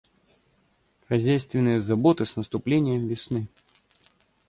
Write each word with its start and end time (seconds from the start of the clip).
Хозяйственные 1.09 1.79
заботы 1.79 2.25
с 2.25 2.35
наступлением 2.35 3.07
весны. 3.07 3.47